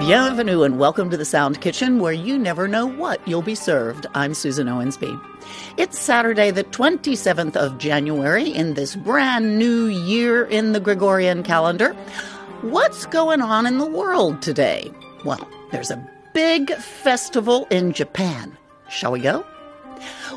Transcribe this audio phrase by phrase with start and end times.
[0.00, 4.06] Bienvenue and welcome to the Sound Kitchen where you never know what you'll be served.
[4.14, 5.22] I'm Susan Owensby.
[5.76, 11.92] It's Saturday, the 27th of January in this brand new year in the Gregorian calendar.
[12.62, 14.90] What's going on in the world today?
[15.26, 18.56] Well, there's a big festival in Japan.
[18.88, 19.44] Shall we go?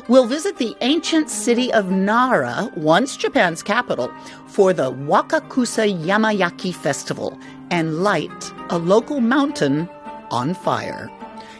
[0.08, 4.12] We'll visit the ancient city of Nara, once Japan's capital,
[4.46, 7.38] for the Wakakusa Yamayaki Festival
[7.70, 9.88] and light a local mountain
[10.30, 11.10] on fire.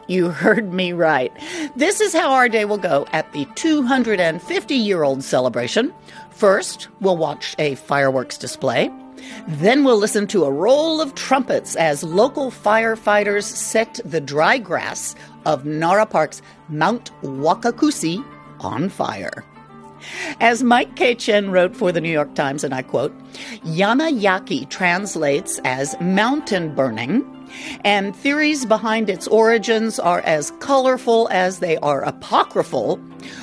[0.06, 1.33] You heard me right.
[1.77, 5.92] This is how our day will go at the 250 year old celebration.
[6.30, 8.91] First, we'll watch a fireworks display.
[9.48, 15.14] Then we'll listen to a roll of trumpets as local firefighters set the dry grass
[15.47, 18.25] of Nara Park's Mount Wakakusa
[18.60, 19.44] on fire.
[20.41, 21.14] As Mike K.
[21.14, 23.12] Chen wrote for the New York Times, and I quote,
[23.64, 27.24] Yamayaki translates as mountain burning,
[27.84, 32.98] and theories behind its origins are as colorful as they are apocryphal,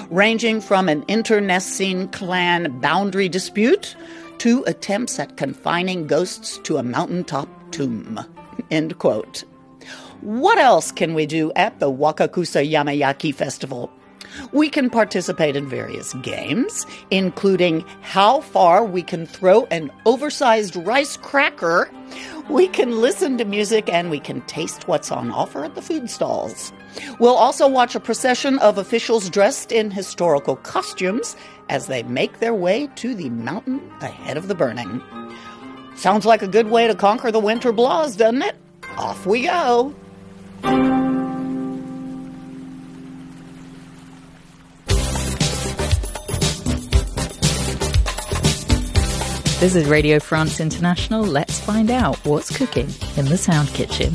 [0.10, 3.96] ranging from an internecine clan boundary dispute
[4.40, 8.20] to attempts at confining ghosts to a mountaintop tomb.
[8.70, 9.44] End quote.
[10.22, 13.92] What else can we do at the Wakakusa Yamayaki Festival?
[14.52, 21.18] We can participate in various games, including how far we can throw an oversized rice
[21.18, 21.90] cracker.
[22.50, 26.10] We can listen to music and we can taste what's on offer at the food
[26.10, 26.74] stalls.
[27.20, 31.36] We'll also watch a procession of officials dressed in historical costumes
[31.70, 35.02] as they make their way to the mountain ahead of the burning.
[35.96, 38.56] Sounds like a good way to conquer the winter blahs, doesn't it?
[38.98, 39.96] Off we go.
[49.62, 51.22] This is Radio France International.
[51.22, 54.14] Let's find out what's cooking in the Sound Kitchen.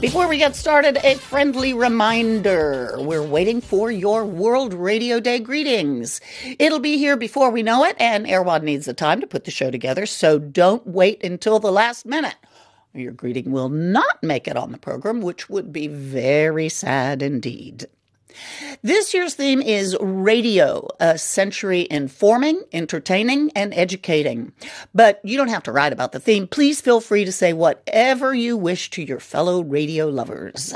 [0.00, 2.94] Before we get started, a friendly reminder.
[2.96, 6.22] We're waiting for your World Radio Day greetings.
[6.58, 9.50] It'll be here before we know it, and Erwan needs the time to put the
[9.50, 12.36] show together, so don't wait until the last minute.
[12.94, 17.86] Your greeting will not make it on the program, which would be very sad indeed.
[18.82, 24.52] This year's theme is radio, a century informing, entertaining, and educating.
[24.94, 26.46] But you don't have to write about the theme.
[26.46, 30.74] Please feel free to say whatever you wish to your fellow radio lovers.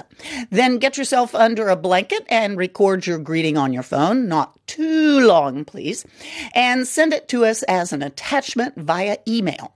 [0.51, 5.21] Then get yourself under a blanket and record your greeting on your phone, not too
[5.27, 6.05] long, please,
[6.55, 9.75] and send it to us as an attachment via email.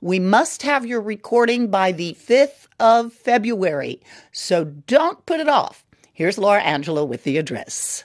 [0.00, 4.02] We must have your recording by the 5th of February,
[4.32, 5.83] so don't put it off.
[6.16, 8.04] Here's Laura Angela with the address.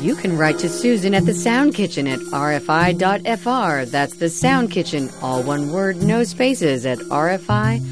[0.00, 3.90] You can write to Susan at the Sound Kitchen at rfi.fr.
[3.90, 7.86] That's the Sound Kitchen, all one word, no spaces, at rfi.fr.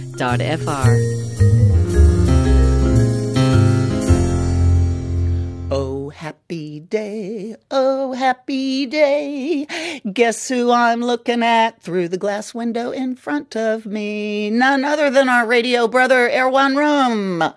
[6.14, 9.66] happy day, oh, happy day.
[10.10, 14.48] Guess who I'm looking at through the glass window in front of me?
[14.48, 17.53] None other than our radio brother, Erwan Rome.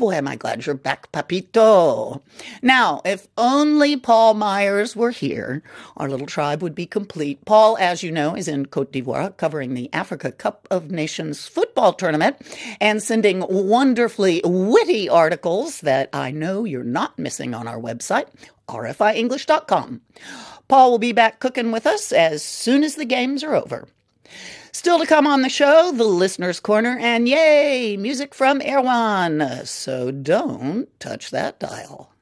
[0.00, 2.22] Boy, am I glad you're back, Papito.
[2.62, 5.62] Now, if only Paul Myers were here,
[5.94, 7.44] our little tribe would be complete.
[7.44, 11.92] Paul, as you know, is in Cote d'Ivoire covering the Africa Cup of Nations football
[11.92, 12.38] tournament
[12.80, 18.28] and sending wonderfully witty articles that I know you're not missing on our website,
[18.70, 20.00] rfienglish.com.
[20.66, 23.86] Paul will be back cooking with us as soon as the games are over.
[24.72, 29.66] Still to come on the show, the Listener's Corner, and yay, music from Erwan.
[29.66, 32.12] So don't touch that dial.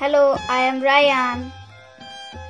[0.00, 1.52] Hello, I am Ryan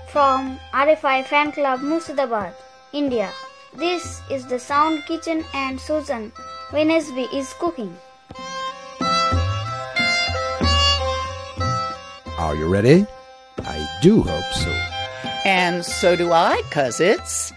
[0.08, 2.54] from RFI Fan Club Murshidabad,
[2.92, 3.30] India.
[3.76, 6.32] This is the Sound Kitchen and Susan
[6.70, 7.94] Owensby is cooking.
[12.38, 13.06] Are you ready?
[13.66, 14.70] I do hope so.
[15.44, 17.52] And so do I, because it's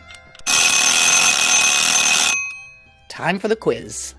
[3.10, 4.16] time for the quiz.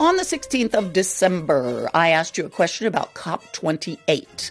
[0.00, 4.50] On the 16th of December, I asked you a question about COP28.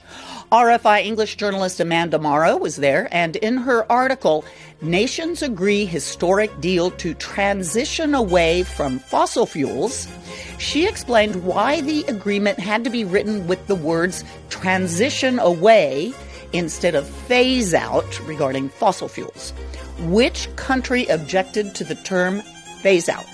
[0.54, 4.46] RFI English journalist Amanda Morrow was there, and in her article,
[4.84, 10.08] Nations Agree Historic Deal to Transition Away from Fossil Fuels,
[10.60, 16.14] she explained why the agreement had to be written with the words transition away
[16.54, 19.54] instead of phase out regarding fossil fuels.
[20.02, 22.42] Which country objected to the term
[22.84, 23.26] phase out?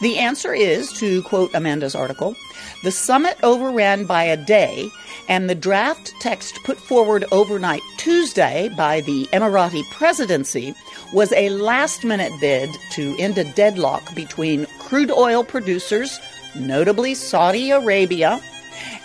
[0.00, 2.36] The answer is, to quote Amanda's article,
[2.82, 4.90] the summit overran by a day,
[5.28, 10.74] and the draft text put forward overnight Tuesday by the Emirati presidency
[11.12, 16.20] was a last minute bid to end a deadlock between crude oil producers,
[16.54, 18.40] notably Saudi Arabia,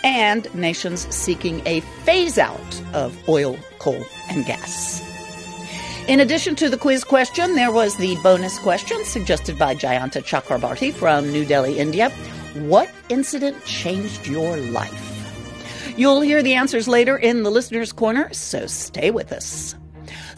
[0.04, 5.11] and nations seeking a phase out of oil, coal, and gas.
[6.07, 10.92] In addition to the quiz question, there was the bonus question suggested by Jayanta Chakrabarti
[10.92, 12.09] from New Delhi, India.
[12.56, 15.94] What incident changed your life?
[15.95, 19.75] You'll hear the answers later in the listener's corner, so stay with us.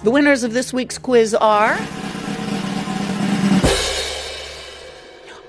[0.04, 1.76] The winners of this week's quiz are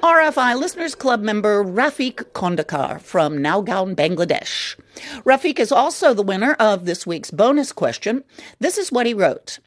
[0.00, 4.76] RFI Listeners Club member Rafiq Kondakar from Naogaon, Bangladesh.
[5.25, 8.22] Rafiq is also the winner of this week's bonus question.
[8.61, 9.58] This is what he wrote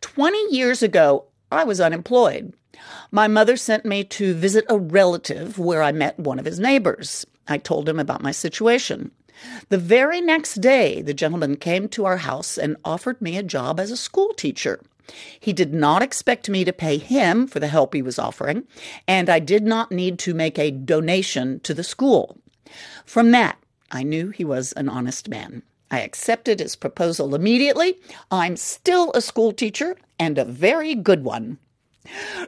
[0.00, 2.54] 20 years ago, I was unemployed.
[3.10, 7.26] My mother sent me to visit a relative where I met one of his neighbors.
[7.48, 9.10] I told him about my situation.
[9.68, 13.80] The very next day, the gentleman came to our house and offered me a job
[13.80, 14.80] as a school teacher.
[15.38, 18.64] He did not expect me to pay him for the help he was offering,
[19.08, 22.38] and I did not need to make a donation to the school.
[23.04, 23.58] From that,
[23.90, 25.62] I knew he was an honest man.
[25.90, 27.98] I accepted his proposal immediately.
[28.30, 31.58] I'm still a school teacher and a very good one.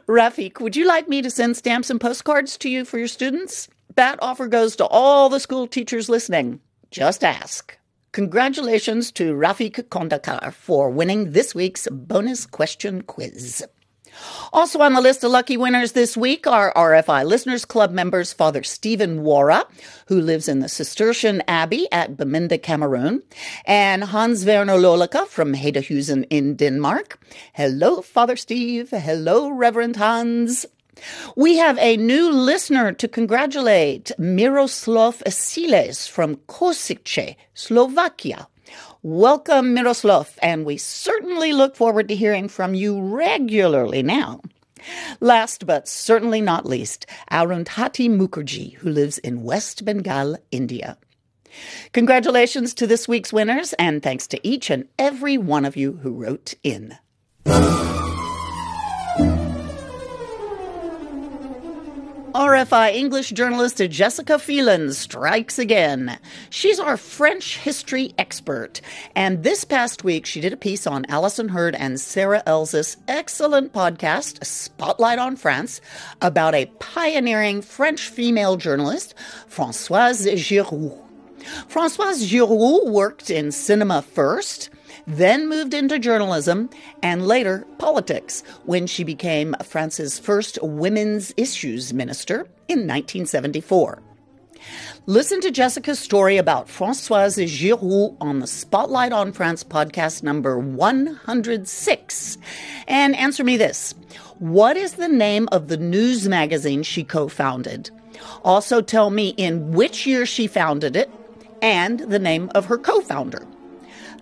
[0.07, 3.67] Rafik, would you like me to send stamps and postcards to you for your students?
[3.95, 6.59] That offer goes to all the school teachers listening.
[6.89, 7.77] Just ask.
[8.11, 13.65] Congratulations to Rafik Kondakar for winning this week's bonus question quiz.
[14.51, 18.63] Also on the list of lucky winners this week are RFI Listeners Club members Father
[18.63, 19.65] Stephen Wara,
[20.07, 23.23] who lives in the Cistercian Abbey at Bamenda, Cameroon,
[23.65, 27.19] and Hans Werner Lollike from Hedehusene in Denmark.
[27.53, 28.89] Hello, Father Steve.
[28.89, 30.65] Hello, Reverend Hans.
[31.35, 38.47] We have a new listener to congratulate, Miroslav Siles from Kosice, Slovakia.
[39.01, 44.41] Welcome, Miroslav, and we certainly look forward to hearing from you regularly now.
[45.19, 50.97] Last but certainly not least, Arundhati Mukherjee, who lives in West Bengal, India.
[51.91, 56.11] Congratulations to this week's winners, and thanks to each and every one of you who
[56.11, 56.97] wrote in.
[62.33, 66.17] RFI English journalist Jessica Phelan strikes again.
[66.49, 68.81] She's our French history expert.
[69.15, 73.71] And this past week, she did a piece on Alison Hird and Sarah Elzas' excellent
[73.71, 75.79] podcast, Spotlight on France,
[76.23, 79.13] about a pioneering French female journalist,
[79.47, 80.99] Françoise Giroud.
[81.69, 84.71] Françoise Giroud worked in cinema first
[85.07, 86.69] then moved into journalism
[87.01, 94.01] and later politics when she became France's first women's issues minister in 1974.
[95.05, 102.37] Listen to Jessica's story about Françoise Giroud on the Spotlight on France podcast number 106.
[102.87, 103.93] And answer me this
[104.39, 107.89] What is the name of the news magazine she co founded?
[108.45, 111.11] Also, tell me in which year she founded it
[111.61, 113.45] and the name of her co founder.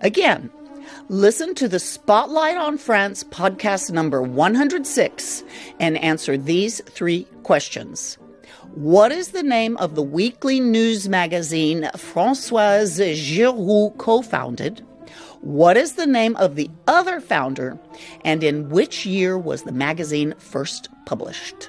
[0.00, 0.50] Again,
[1.12, 5.44] Listen to the Spotlight on France podcast number 106
[5.78, 8.14] and answer these three questions.
[8.76, 14.80] What is the name of the weekly news magazine Françoise Giroud co founded?
[15.42, 17.78] What is the name of the other founder?
[18.24, 21.68] And in which year was the magazine first published?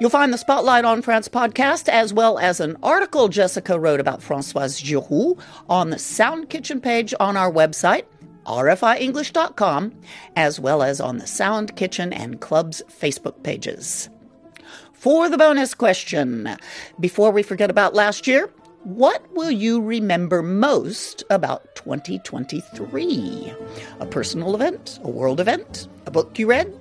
[0.00, 4.20] You'll find the Spotlight on France podcast as well as an article Jessica wrote about
[4.20, 8.04] Françoise Giroud on the Sound Kitchen page on our website
[8.46, 9.92] rfienglish.com,
[10.36, 14.08] as well as on the Sound Kitchen and Club's Facebook pages.
[14.92, 16.56] For the bonus question,
[16.98, 18.50] before we forget about last year,
[18.84, 23.52] what will you remember most about 2023?
[24.00, 26.72] A personal event, a world event, a book you read?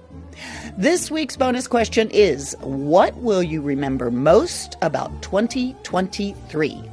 [0.78, 6.93] This week's bonus question is What will you remember most about 2023?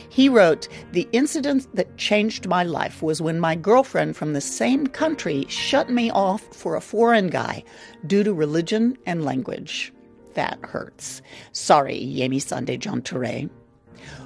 [0.08, 4.86] He wrote, The incident that changed my life was when my girlfriend from the same
[4.86, 7.64] country shut me off for a foreign guy
[8.06, 9.92] due to religion and language.
[10.34, 11.22] That hurts.
[11.50, 13.50] Sorry, Yemi Sande John Toure.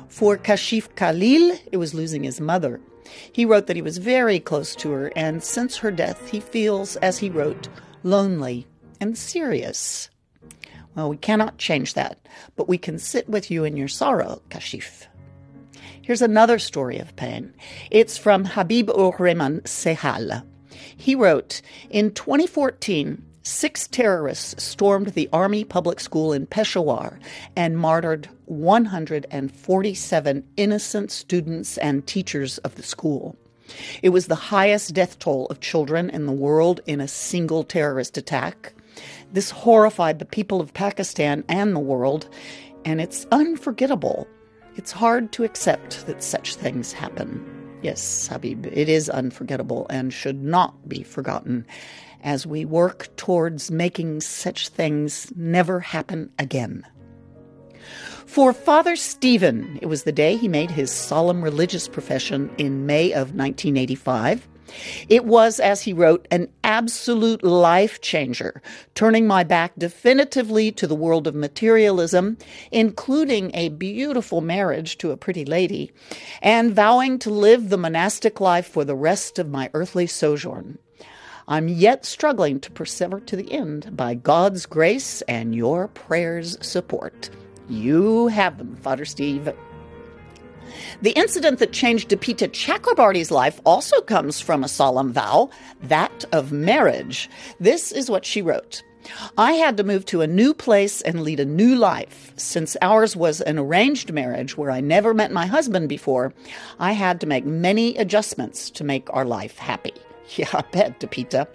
[0.09, 2.81] For Kashif Khalil, it was losing his mother.
[3.32, 6.96] He wrote that he was very close to her, and since her death, he feels,
[6.96, 7.68] as he wrote,
[8.02, 8.66] lonely
[9.00, 10.10] and serious.
[10.94, 12.18] Well, we cannot change that,
[12.56, 15.06] but we can sit with you in your sorrow, Kashif.
[16.02, 17.54] Here's another story of pain.
[17.90, 20.42] It's from Habib ur Rehman Sehal.
[20.96, 21.60] He wrote,
[21.90, 27.19] In 2014, six terrorists stormed the Army Public School in Peshawar
[27.57, 33.37] and martyred 147 innocent students and teachers of the school.
[34.02, 38.19] It was the highest death toll of children in the world in a single terrorist
[38.19, 38.75] attack.
[39.33, 42.28] This horrified the people of Pakistan and the world,
[42.85, 44.26] and it's unforgettable.
[44.76, 47.45] It's hard to accept that such things happen.
[47.83, 51.67] Yes, Habib, it is unforgettable and should not be forgotten
[52.22, 56.84] as we work towards making such things never happen again.
[58.26, 63.12] For Father Stephen, it was the day he made his solemn religious profession in May
[63.12, 64.46] of 1985.
[65.08, 68.60] It was, as he wrote, an absolute life changer,
[68.94, 72.37] turning my back definitively to the world of materialism,
[72.70, 75.90] including a beautiful marriage to a pretty lady,
[76.42, 80.78] and vowing to live the monastic life for the rest of my earthly sojourn.
[81.50, 87.31] I'm yet struggling to persevere to the end by God's grace and your prayers' support.
[87.71, 89.50] You have them, Father Steve.
[91.00, 95.49] The incident that changed Deepika Chakrabarti's life also comes from a solemn vow,
[95.83, 97.31] that of marriage.
[97.59, 98.83] This is what she wrote.
[99.38, 102.35] I had to move to a new place and lead a new life.
[102.37, 106.35] Since ours was an arranged marriage where I never met my husband before,
[106.78, 109.95] I had to make many adjustments to make our life happy.
[110.37, 111.47] Yeah, I bet, Deepika.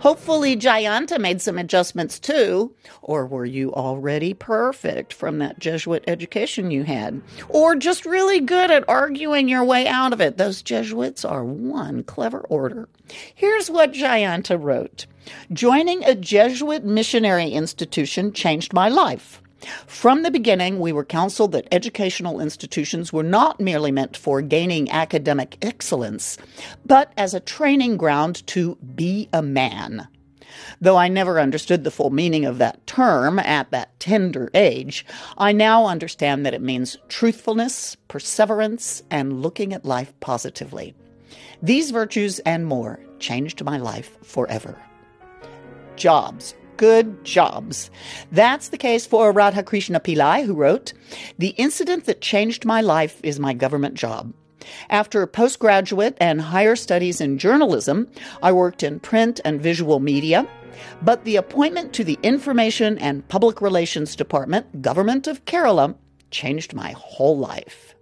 [0.00, 2.74] Hopefully, Jayanta made some adjustments too.
[3.02, 7.20] Or were you already perfect from that Jesuit education you had?
[7.48, 10.38] Or just really good at arguing your way out of it?
[10.38, 12.88] Those Jesuits are one clever order.
[13.34, 15.06] Here's what Jayanta wrote
[15.52, 19.42] Joining a Jesuit missionary institution changed my life.
[19.86, 24.90] From the beginning, we were counseled that educational institutions were not merely meant for gaining
[24.90, 26.36] academic excellence,
[26.84, 30.08] but as a training ground to be a man.
[30.80, 35.04] Though I never understood the full meaning of that term at that tender age,
[35.36, 40.94] I now understand that it means truthfulness, perseverance, and looking at life positively.
[41.62, 44.80] These virtues and more changed my life forever.
[45.96, 47.90] Jobs good jobs.
[48.32, 50.92] That's the case for Radhakrishna Pillai, who wrote,
[51.38, 54.32] The incident that changed my life is my government job.
[54.88, 58.08] After postgraduate and higher studies in journalism,
[58.42, 60.48] I worked in print and visual media.
[61.02, 65.96] But the appointment to the Information and Public Relations Department, Government of Kerala,
[66.30, 67.93] changed my whole life.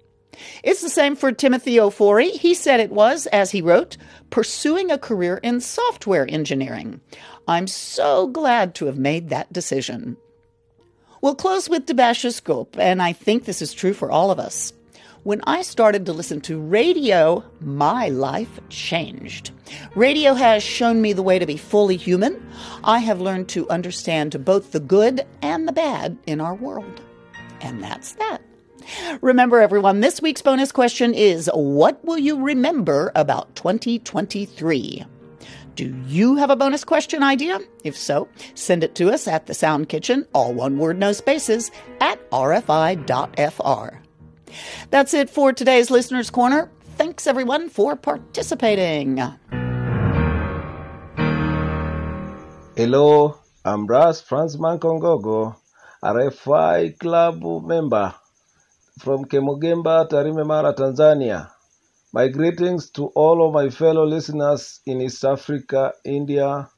[0.62, 2.30] It's the same for Timothy Ofori.
[2.30, 3.96] He said it was, as he wrote,
[4.30, 7.00] pursuing a career in software engineering.
[7.46, 10.16] I'm so glad to have made that decision.
[11.20, 14.72] We'll close with Debashoscope, and I think this is true for all of us.
[15.24, 19.52] When I started to listen to radio, my life changed.
[19.94, 22.44] Radio has shown me the way to be fully human.
[22.82, 27.00] I have learned to understand both the good and the bad in our world.
[27.60, 28.42] And that's that.
[29.20, 35.04] Remember, everyone, this week's bonus question is What will you remember about 2023?
[35.74, 37.58] Do you have a bonus question idea?
[37.82, 41.70] If so, send it to us at the Sound Kitchen, all one word, no spaces,
[42.00, 43.96] at rfi.fr.
[44.90, 46.70] That's it for today's Listener's Corner.
[46.96, 49.16] Thanks everyone for participating.
[52.76, 55.56] Hello, I'm Ras Franz Mankongogo,
[56.02, 58.14] RFI Club member
[58.98, 61.50] from Kemogemba, Tarime Mara, Tanzania.
[62.12, 66.68] My greetings to all of my fellow listeners in East Africa, India,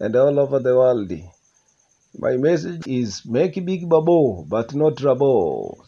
[0.00, 1.12] and all over the world.
[2.18, 5.78] My message is make big babo, but not rabo.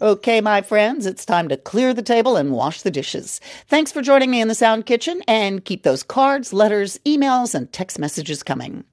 [0.00, 3.40] Okay, my friends, it's time to clear the table and wash the dishes.
[3.66, 7.72] Thanks for joining me in the Sound Kitchen and keep those cards, letters, emails, and
[7.72, 8.84] text messages coming.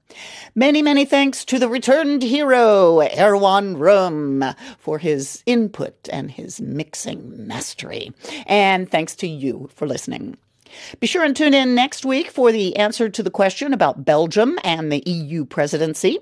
[0.55, 4.43] Many, many thanks to the returned hero, Erwan Rome,
[4.79, 8.11] for his input and his mixing mastery.
[8.47, 10.37] And thanks to you for listening.
[10.99, 14.57] Be sure and tune in next week for the answer to the question about Belgium
[14.63, 16.17] and the EU presidency.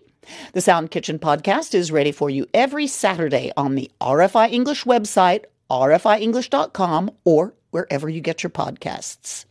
[0.53, 5.45] The Sound Kitchen podcast is ready for you every Saturday on the RFI English website,
[5.69, 9.45] rfienglish.com, or wherever you get your podcasts.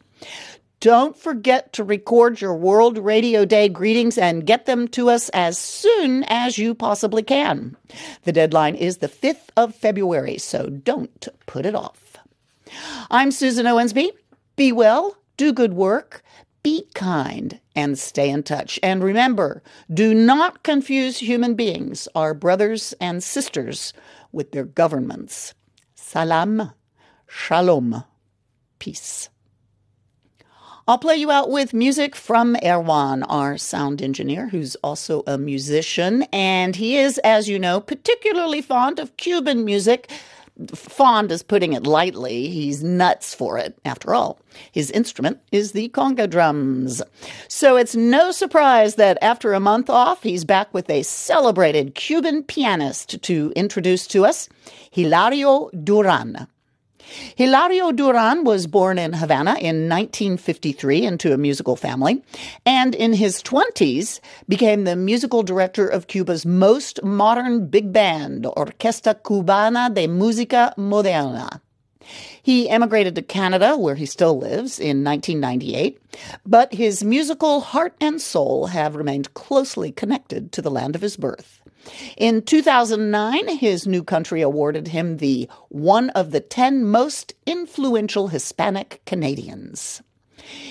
[0.81, 5.57] Don't forget to record your World Radio Day greetings and get them to us as
[5.57, 7.77] soon as you possibly can.
[8.25, 12.17] The deadline is the 5th of February, so don't put it off.
[13.13, 14.11] I'm Susan Owensby.
[14.57, 16.23] Be well, do good work,
[16.63, 18.79] be kind and stay in touch.
[18.83, 23.93] And remember, do not confuse human beings, our brothers and sisters,
[24.31, 25.55] with their governments.
[25.95, 26.73] Salam,
[27.27, 28.05] shalom,
[28.79, 29.29] peace.
[30.89, 36.25] I'll play you out with music from Erwan, our sound engineer, who's also a musician.
[36.33, 40.11] And he is, as you know, particularly fond of Cuban music
[40.75, 42.49] fond is putting it lightly.
[42.49, 44.41] He's nuts for it, after all.
[44.71, 47.03] His instrument is the conga drums.
[47.49, 52.43] So it's no surprise that after a month off, he's back with a celebrated Cuban
[52.43, 54.49] pianist to introduce to us,
[54.91, 56.47] Hilario Duran.
[57.37, 62.23] Hilario Duran was born in Havana in 1953 into a musical family,
[62.65, 69.15] and in his 20s became the musical director of Cuba's most modern big band, Orquesta
[69.15, 71.61] Cubana de Música Moderna.
[72.43, 76.01] He emigrated to Canada, where he still lives, in 1998,
[76.45, 81.17] but his musical heart and soul have remained closely connected to the land of his
[81.17, 81.61] birth.
[82.17, 89.03] In 2009, his new country awarded him the one of the 10 most influential Hispanic
[89.05, 90.03] Canadians.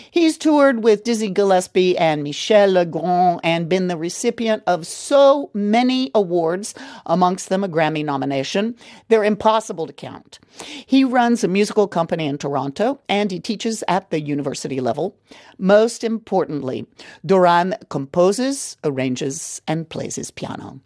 [0.09, 6.11] He's toured with Dizzy Gillespie and Michel Legrand and been the recipient of so many
[6.13, 6.73] awards,
[7.05, 8.75] amongst them a Grammy nomination.
[9.07, 10.39] They're impossible to count.
[10.85, 15.15] He runs a musical company in Toronto and he teaches at the university level.
[15.57, 16.85] Most importantly,
[17.25, 20.81] Duran composes, arranges, and plays his piano.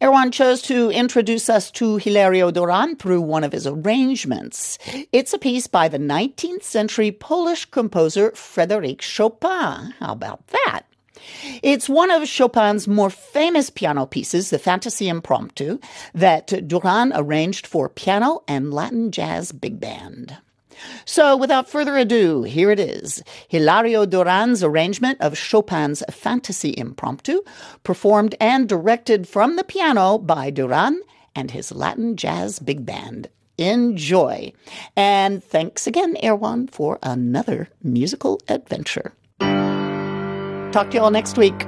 [0.00, 4.78] Erwan chose to introduce us to Hilario Duran through one of his arrangements.
[5.12, 9.94] It's a piece by the 19th century Polish composer Frédéric Chopin.
[10.00, 10.82] How about that?
[11.62, 15.78] It's one of Chopin's more famous piano pieces, the Fantasy Impromptu,
[16.12, 20.36] that Duran arranged for piano and Latin jazz big band.
[21.04, 27.40] So, without further ado, here it is Hilario Duran's arrangement of Chopin's Fantasy Impromptu,
[27.82, 31.00] performed and directed from the piano by Duran
[31.34, 33.28] and his Latin Jazz Big Band.
[33.58, 34.52] Enjoy.
[34.96, 39.12] And thanks again, Erwan, for another musical adventure.
[40.72, 41.66] Talk to you all next week.